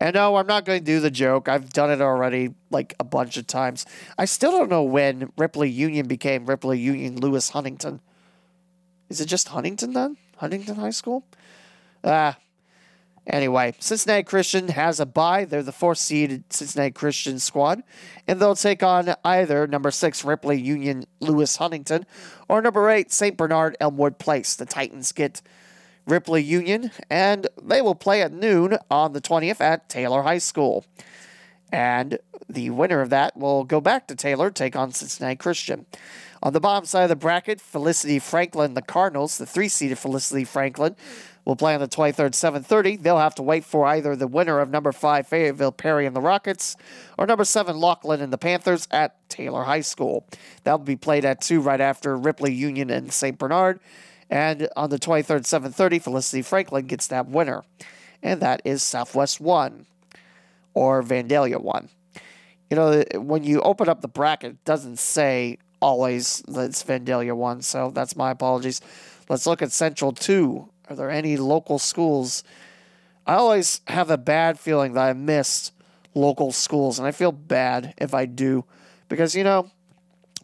[0.00, 1.48] And no, I'm not going to do the joke.
[1.48, 3.86] I've done it already like a bunch of times.
[4.18, 8.00] I still don't know when Ripley Union became Ripley Union Lewis Huntington.
[9.08, 10.16] Is it just Huntington then?
[10.38, 11.24] Huntington High School?
[12.02, 12.36] Ah,
[13.26, 15.44] Anyway, Cincinnati Christian has a bye.
[15.44, 17.82] They're the fourth seeded Cincinnati Christian squad,
[18.28, 22.04] and they'll take on either number six Ripley Union Lewis Huntington
[22.48, 23.36] or number eight St.
[23.36, 24.54] Bernard Elmwood Place.
[24.54, 25.40] The Titans get
[26.06, 30.84] Ripley Union, and they will play at noon on the 20th at Taylor High School.
[31.72, 35.86] And the winner of that will go back to Taylor, take on Cincinnati Christian.
[36.44, 40.44] On the bottom side of the bracket, Felicity Franklin, the Cardinals, the three seeded Felicity
[40.44, 40.94] Franklin,
[41.46, 42.96] will play on the 23rd, 7:30.
[42.96, 46.20] They'll have to wait for either the winner of number five Fayetteville Perry and the
[46.20, 46.76] Rockets,
[47.16, 50.26] or number seven Lockland and the Panthers at Taylor High School.
[50.64, 53.38] That'll be played at two right after Ripley Union and St.
[53.38, 53.80] Bernard.
[54.28, 57.64] And on the 23rd, 7:30, Felicity Franklin gets that winner,
[58.22, 59.86] and that is Southwest one
[60.74, 61.88] or Vandalia one.
[62.68, 67.60] You know, when you open up the bracket, it doesn't say always it's Vandalia one,
[67.60, 68.80] so that's my apologies.
[69.28, 72.44] Let's look at Central two are there any local schools?
[73.26, 75.72] I always have a bad feeling that I missed
[76.14, 78.64] local schools, and I feel bad if I do
[79.08, 79.70] because, you know,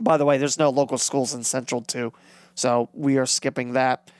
[0.00, 2.12] by the way, there's no local schools in Central 2,
[2.54, 4.10] so we are skipping that.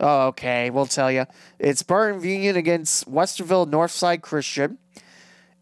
[0.00, 1.26] Okay, we'll tell you.
[1.60, 4.78] It's Burton Union against Westerville Northside Christian,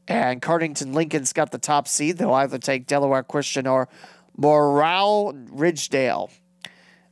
[0.08, 2.16] and Cardington Lincoln's got the top seed.
[2.16, 3.88] They'll either take Delaware Christian or
[4.38, 6.30] Morral Ridgedale.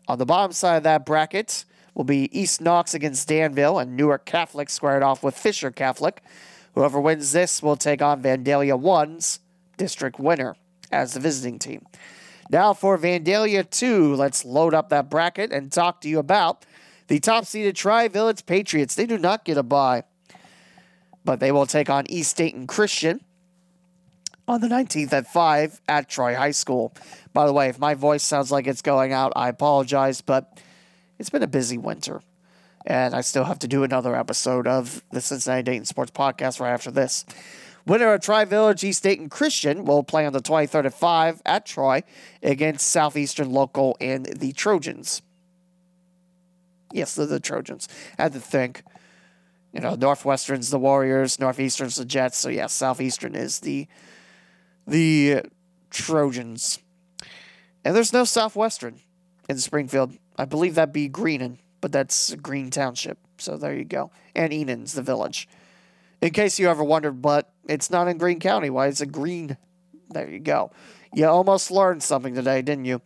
[0.08, 4.24] On the bottom side of that bracket, will be East Knox against Danville, and Newark
[4.24, 6.22] Catholic squared off with Fisher Catholic.
[6.74, 9.40] Whoever wins this will take on Vandalia 1's
[9.76, 10.56] district winner
[10.90, 11.86] as the visiting team.
[12.48, 16.64] Now for Vandalia 2, let's load up that bracket and talk to you about
[17.08, 18.94] the top seeded Tri Village Patriots.
[18.94, 20.04] They do not get a bye,
[21.24, 23.20] but they will take on East Dayton Christian
[24.50, 26.92] on the 19th at 5 at Troy High School.
[27.32, 30.60] By the way, if my voice sounds like it's going out, I apologize, but
[31.18, 32.20] it's been a busy winter.
[32.84, 36.72] And I still have to do another episode of the Cincinnati Dayton Sports Podcast right
[36.72, 37.24] after this.
[37.86, 41.64] Winner of Tri Village East Dayton Christian will play on the 23rd at 5 at
[41.64, 42.02] Troy
[42.42, 45.22] against Southeastern Local and the Trojans.
[46.92, 47.88] Yes, the Trojans.
[48.18, 48.82] I had to think.
[49.72, 52.36] You know, Northwestern's the Warriors, Northeastern's the Jets.
[52.36, 53.86] So, yes, Southeastern is the
[54.86, 55.42] the
[55.90, 56.78] Trojans.
[57.84, 59.00] And there's no Southwestern
[59.48, 60.16] in Springfield.
[60.36, 63.18] I believe that'd be Greenon, but that's Green Township.
[63.38, 64.10] So there you go.
[64.34, 65.48] And Enon's the village.
[66.20, 68.68] In case you ever wondered, but it's not in Greene County.
[68.68, 69.56] Why is it Green?
[70.10, 70.70] There you go.
[71.14, 73.00] You almost learned something today, didn't you?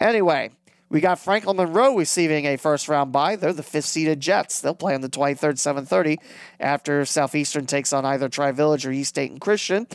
[0.00, 0.50] Anyway,
[0.90, 3.36] we got Franklin Monroe receiving a first round bye.
[3.36, 4.60] They're the fifth seeded Jets.
[4.60, 6.18] They'll play on the 23rd, 7:30
[6.58, 9.86] after Southeastern takes on either Tri Village or East Dayton Christian.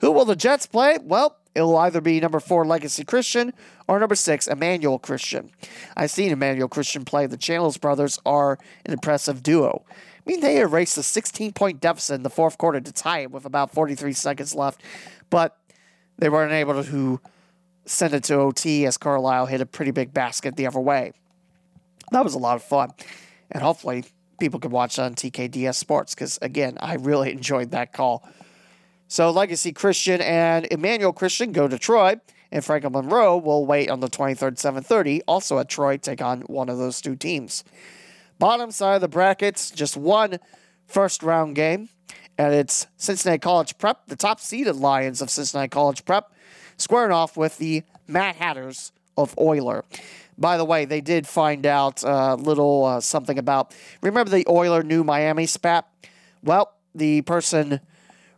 [0.00, 0.98] Who will the Jets play?
[1.02, 3.52] Well, it'll either be number four Legacy Christian
[3.86, 5.50] or number six Emmanuel Christian.
[5.96, 7.26] I've seen Emmanuel Christian play.
[7.26, 9.84] The Channels brothers are an impressive duo.
[9.88, 13.30] I mean, they erased a 16 point deficit in the fourth quarter to tie it
[13.30, 14.80] with about 43 seconds left,
[15.28, 15.56] but
[16.18, 17.20] they weren't able to
[17.86, 21.12] send it to OT as Carlisle hit a pretty big basket the other way.
[22.12, 22.90] That was a lot of fun.
[23.50, 24.04] And hopefully,
[24.38, 28.28] people can watch on TKDS Sports because, again, I really enjoyed that call.
[29.10, 32.20] So, Legacy Christian and Emmanuel Christian go to Troy,
[32.52, 36.68] and Franklin Monroe will wait on the 23rd, 7:30, also at Troy, take on one
[36.68, 37.64] of those two teams.
[38.38, 40.38] Bottom side of the brackets, just one
[40.86, 41.88] first round game,
[42.38, 46.32] and it's Cincinnati College Prep, the top seeded Lions of Cincinnati College Prep,
[46.76, 49.82] squaring off with the Mad Hatters of Oyler.
[50.38, 53.74] By the way, they did find out a little uh, something about.
[54.02, 55.88] Remember the Oyler New Miami spat?
[56.44, 57.80] Well, the person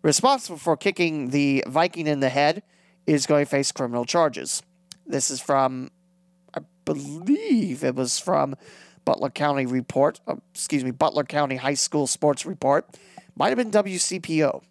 [0.03, 2.63] responsible for kicking the Viking in the head
[3.07, 4.63] is going to face criminal charges.
[5.07, 5.91] This is from,
[6.55, 8.55] I believe it was from
[9.05, 12.87] Butler County Report, uh, excuse me, Butler County High School Sports Report.
[13.37, 14.63] Might have been WCPO.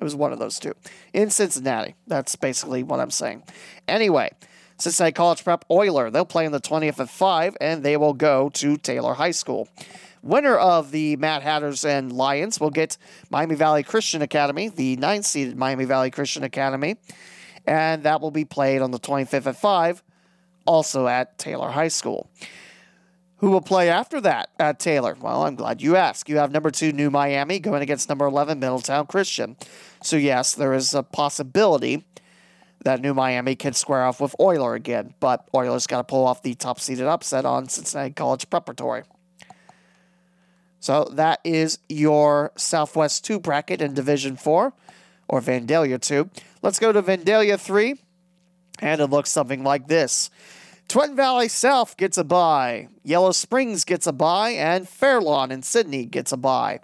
[0.00, 0.72] It was one of those two.
[1.12, 1.94] In Cincinnati.
[2.06, 3.42] That's basically what I'm saying.
[3.86, 4.30] Anyway,
[4.78, 6.10] Cincinnati College Prep Oyler.
[6.10, 9.68] They'll play on the 20th at 5, and they will go to Taylor High School.
[10.22, 12.96] Winner of the Mad Hatters and Lions will get
[13.30, 16.96] Miami Valley Christian Academy, the ninth seeded Miami Valley Christian Academy,
[17.66, 20.02] and that will be played on the 25th at 5,
[20.66, 22.28] also at Taylor High School.
[23.38, 25.16] Who will play after that at Taylor?
[25.18, 26.28] Well, I'm glad you asked.
[26.28, 29.56] You have number two, New Miami, going against number 11, Middletown Christian.
[30.02, 32.04] So, yes, there is a possibility
[32.84, 36.42] that New Miami can square off with Oyler again, but Oyler's got to pull off
[36.42, 39.04] the top seeded upset on Cincinnati College Preparatory.
[40.80, 44.72] So, that is your Southwest 2 bracket in Division 4,
[45.28, 46.28] or Vandalia 2.
[46.62, 47.94] Let's go to Vandalia 3,
[48.80, 50.30] and it looks something like this.
[50.88, 52.88] Twin Valley South gets a bye.
[53.04, 56.80] Yellow Springs gets a bye, and Fairlawn and Sidney gets a bye.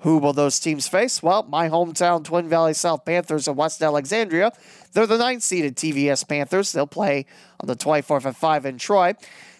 [0.00, 1.22] Who will those teams face?
[1.22, 4.52] Well, my hometown Twin Valley South Panthers of West Alexandria.
[4.92, 6.72] They're the ninth seeded TVS Panthers.
[6.72, 7.26] They'll play
[7.60, 9.14] on the 24th at 5 in Troy.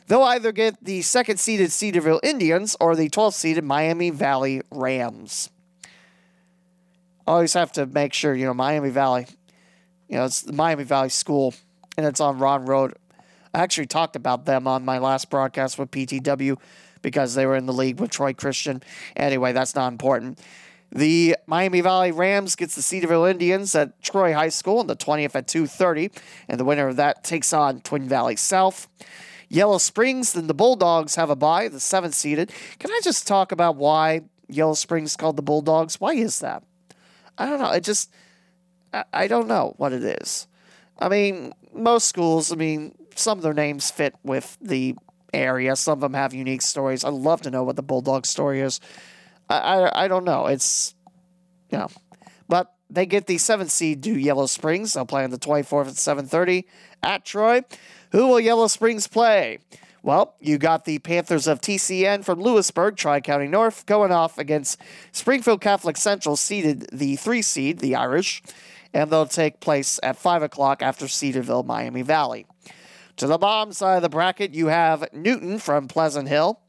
[0.09, 5.51] They'll either get the second seeded Cedarville Indians or the 12th seeded Miami Valley Rams.
[7.27, 9.27] Always have to make sure, you know, Miami Valley,
[10.09, 11.55] you know, it's the Miami Valley School
[11.97, 12.95] and it's on Ron Road
[13.55, 16.59] I actually talked about them on my last broadcast with PTW
[17.03, 18.83] because they were in the league with Troy Christian.
[19.17, 20.41] Anyway, that's not important.
[20.91, 25.35] The Miami Valley Rams gets the Cedarville Indians at Troy High School on the 20th
[25.35, 26.11] at 2:30,
[26.49, 28.89] and the winner of that takes on Twin Valley South.
[29.49, 32.53] Yellow Springs, then the Bulldogs have a bye, the seventh seeded.
[32.79, 36.01] Can I just talk about why Yellow Springs called the Bulldogs?
[36.01, 36.63] Why is that?
[37.37, 37.71] I don't know.
[37.71, 38.11] It just
[38.93, 40.47] I, I don't know what it is.
[40.99, 44.97] I mean, most schools, I mean, some of their names fit with the
[45.33, 45.77] area.
[45.77, 47.05] Some of them have unique stories.
[47.05, 48.81] I'd love to know what the Bulldog story is.
[49.49, 50.47] I, I, I don't know.
[50.47, 50.95] It's,
[51.71, 51.89] you know,
[52.49, 54.95] but they get the seventh seed to Yellow Springs.
[54.95, 56.65] They'll play on the 24th at 7.30
[57.03, 57.63] at Troy.
[58.13, 59.59] Who will Yellow Springs play?
[60.03, 64.81] Well, you got the Panthers of TCN from Lewisburg, Tri County North, going off against
[65.13, 68.43] Springfield Catholic Central, seeded the three seed, the Irish,
[68.95, 72.47] and they'll take place at 5 o'clock after Cedarville, Miami Valley.
[73.17, 76.61] To the bottom side of the bracket, you have Newton from Pleasant Hill.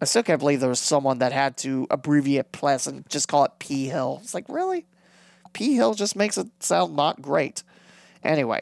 [0.00, 3.52] I still can't believe there was someone that had to abbreviate Pleasant, just call it
[3.58, 4.20] P Hill.
[4.22, 4.84] It's like, really?
[5.54, 7.62] P Hill just makes it sound not great.
[8.22, 8.60] Anyway,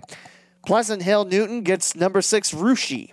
[0.67, 3.07] Pleasant Hill Newton gets number six Russia.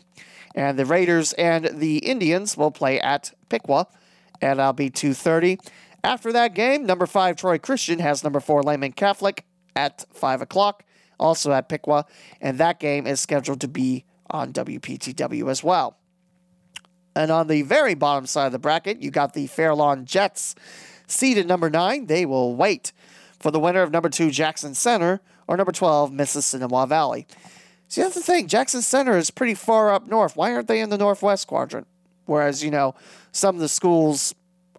[0.55, 3.87] And the Raiders and the Indians will play at Piqua,
[4.41, 5.59] and that'll be 2.30.
[6.03, 9.45] After that game, number five Troy Christian has number four Lehman Catholic
[9.75, 10.83] at 5 o'clock,
[11.19, 12.05] also at Piqua,
[12.41, 15.97] and that game is scheduled to be on WPTW as well.
[17.15, 20.55] And on the very bottom side of the bracket, you got the Fairlawn Jets
[21.07, 22.07] seeded number nine.
[22.07, 22.93] They will wait
[23.39, 25.21] for the winner of number two Jackson Center
[25.51, 27.27] or number 12 Mississinewa Valley.
[27.89, 28.47] See, that's the thing.
[28.47, 30.37] Jackson Center is pretty far up north.
[30.37, 31.87] Why aren't they in the northwest quadrant?
[32.25, 32.95] Whereas, you know,
[33.33, 34.33] some of the schools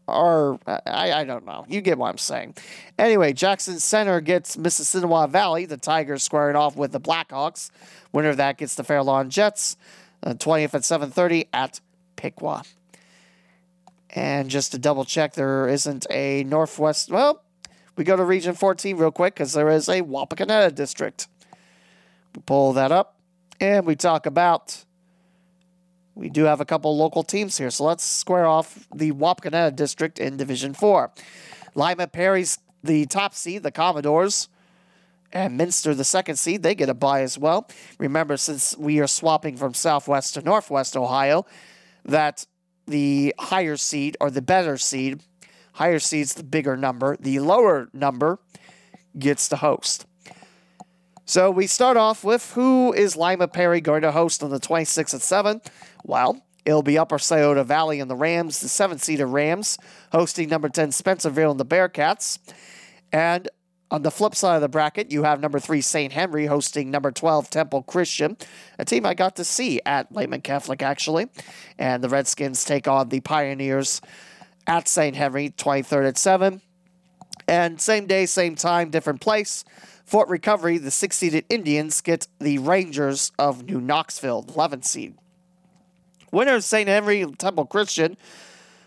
[0.08, 1.66] are, I, I don't know.
[1.68, 2.54] You get what I'm saying.
[2.98, 5.66] Anyway, Jackson Center gets Mississinewa Valley.
[5.66, 7.70] The Tigers squaring off with the Blackhawks.
[8.12, 9.76] Winner of that gets the Fairlawn Jets.
[10.22, 11.80] Uh, 20th at 7.30 at
[12.16, 12.62] Piqua.
[14.08, 17.10] And just to double check, there isn't a Northwest.
[17.10, 17.42] Well,
[17.96, 21.28] we go to Region 14 real quick because there is a Wapakoneta district.
[22.34, 23.16] We pull that up
[23.60, 24.84] and we talk about.
[26.14, 30.18] We do have a couple local teams here, so let's square off the Wapakoneta district
[30.18, 31.10] in Division 4.
[31.74, 34.48] Lima Perry's the top seed, the Commodores,
[35.32, 37.68] and Minster, the second seed, they get a bye as well.
[37.98, 41.46] Remember, since we are swapping from Southwest to Northwest Ohio,
[42.04, 42.46] that
[42.86, 45.22] the higher seed or the better seed,
[45.72, 48.38] higher seed's the bigger number, the lower number
[49.18, 50.06] gets to host.
[51.24, 55.14] So we start off with who is Lima Perry going to host on the 26th
[55.14, 55.60] at 7?
[56.04, 59.78] Well, it'll be Upper Scioto Valley and the Rams, the 7 seeded Rams,
[60.10, 62.38] hosting number 10 Spencerville and the Bearcats.
[63.12, 63.48] And
[63.90, 66.12] on the flip side of the bracket, you have number 3 St.
[66.12, 68.36] Henry hosting number 12 Temple Christian,
[68.78, 71.28] a team I got to see at Lehman Catholic actually.
[71.78, 74.00] And the Redskins take on the Pioneers
[74.66, 75.16] at St.
[75.16, 76.60] Henry, 23rd at 7.
[77.48, 79.64] And same day, same time, different place.
[80.04, 85.14] Fort Recovery, the six seeded Indians get the Rangers of New Knoxville, 11th seed.
[86.30, 86.88] Winner of St.
[86.88, 88.16] Henry Temple Christian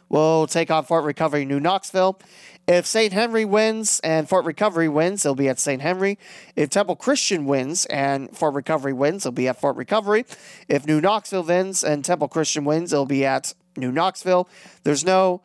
[0.09, 2.19] will take on Fort Recovery New Knoxville.
[2.67, 3.13] If St.
[3.13, 5.81] Henry wins and Fort Recovery wins, they'll be at St.
[5.81, 6.17] Henry.
[6.55, 10.25] If Temple Christian wins and Fort Recovery wins, they'll be at Fort Recovery.
[10.67, 14.49] If New Knoxville wins and Temple Christian wins, it'll be at New Knoxville.
[14.83, 15.41] There's no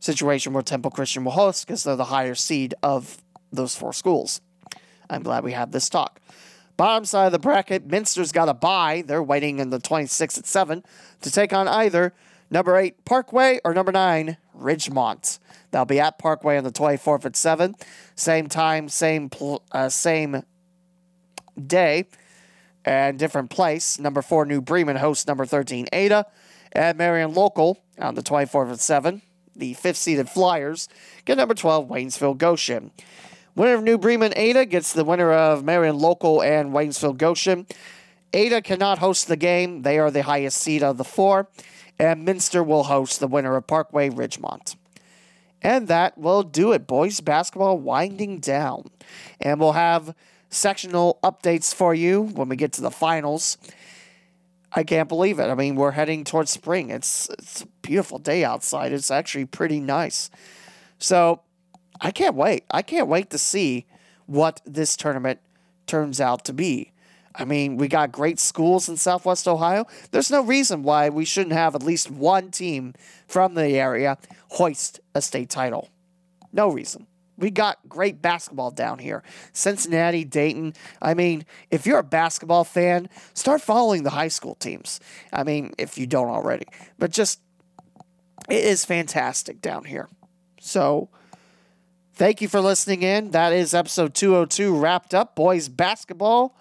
[0.00, 3.18] situation where Temple Christian will host because they're the higher seed of
[3.52, 4.40] those four schools.
[5.10, 6.20] I'm glad we had this talk.
[6.76, 9.02] Bottom side of the bracket, Minster's got a bye.
[9.04, 10.84] They're waiting in the 26th at 7
[11.22, 12.14] to take on either
[12.50, 15.40] number 8 Parkway or number 9 Ridgemont.
[15.70, 17.74] They'll be at Parkway on the 24th at 7.
[18.14, 20.44] Same time, same pl- uh, same
[21.66, 22.06] day,
[22.84, 23.98] and different place.
[23.98, 26.26] Number 4 New Bremen hosts number 13 Ada.
[26.72, 29.22] And Marion Local on the 24th at 7.
[29.58, 30.88] The fifth seeded Flyers
[31.24, 32.92] get number 12 Waynesfield Goshen.
[33.56, 37.66] Winner of New Bremen Ada gets the winner of Marion Local and Waynesfield Goshen.
[38.32, 39.82] Ada cannot host the game.
[39.82, 41.48] They are the highest seed of the four.
[41.98, 44.76] And Minster will host the winner of Parkway Ridgemont.
[45.60, 46.86] And that will do it.
[46.86, 48.90] Boys basketball winding down.
[49.40, 50.14] And we'll have
[50.50, 53.58] sectional updates for you when we get to the finals.
[54.72, 55.48] I can't believe it.
[55.48, 56.90] I mean, we're heading towards spring.
[56.90, 58.92] It's it's a beautiful day outside.
[58.92, 60.30] It's actually pretty nice.
[60.98, 61.40] So
[62.00, 62.64] I can't wait.
[62.70, 63.86] I can't wait to see
[64.26, 65.40] what this tournament
[65.86, 66.92] turns out to be.
[67.34, 69.86] I mean, we got great schools in Southwest Ohio.
[70.10, 72.94] There's no reason why we shouldn't have at least one team
[73.26, 74.18] from the area
[74.50, 75.88] hoist a state title.
[76.52, 77.06] No reason.
[77.38, 79.22] We got great basketball down here.
[79.52, 80.74] Cincinnati, Dayton.
[81.00, 84.98] I mean, if you're a basketball fan, start following the high school teams.
[85.32, 86.66] I mean, if you don't already.
[86.98, 87.40] But just,
[88.48, 90.08] it is fantastic down here.
[90.60, 91.10] So,
[92.14, 93.30] thank you for listening in.
[93.30, 95.36] That is episode 202 wrapped up.
[95.36, 96.58] Boys basketball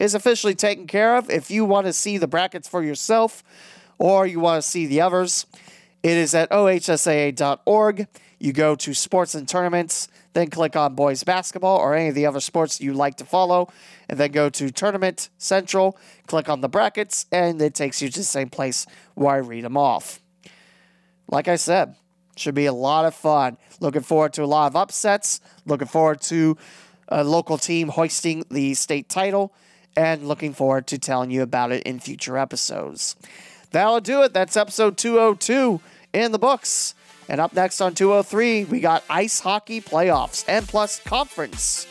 [0.00, 1.30] is officially taken care of.
[1.30, 3.44] If you want to see the brackets for yourself
[3.98, 5.46] or you want to see the others,
[6.02, 8.08] it is at ohsaa.org.
[8.38, 12.26] You go to sports and tournaments, then click on boys basketball or any of the
[12.26, 13.68] other sports you like to follow,
[14.08, 18.18] and then go to tournament central, click on the brackets, and it takes you to
[18.20, 20.20] the same place where I read them off.
[21.28, 21.96] Like I said,
[22.36, 23.56] should be a lot of fun.
[23.80, 25.40] Looking forward to a lot of upsets.
[25.64, 26.56] Looking forward to
[27.08, 29.54] a local team hoisting the state title
[29.96, 33.16] and looking forward to telling you about it in future episodes.
[33.70, 34.34] That'll do it.
[34.34, 35.80] That's episode 202
[36.12, 36.94] in the books.
[37.28, 41.86] And up next on 203, we got ice hockey playoffs and plus conference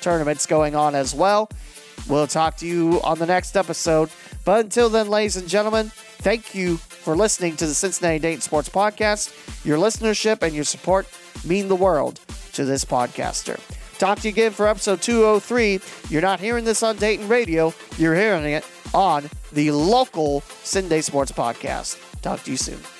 [0.00, 1.48] tournaments going on as well.
[2.08, 4.10] We'll talk to you on the next episode.
[4.44, 8.68] But until then, ladies and gentlemen, thank you for listening to the Cincinnati Dayton Sports
[8.68, 9.64] Podcast.
[9.64, 11.06] Your listenership and your support
[11.44, 12.20] mean the world
[12.54, 13.60] to this podcaster.
[13.98, 15.80] Talk to you again for episode 203.
[16.08, 21.32] You're not hearing this on Dayton Radio, you're hearing it on the local CinDay Sports
[21.32, 21.98] Podcast.
[22.22, 22.99] Talk to you soon.